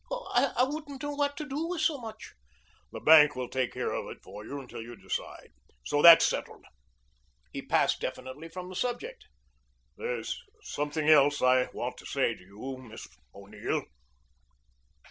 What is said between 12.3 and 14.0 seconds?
to you, Miss O'Neill."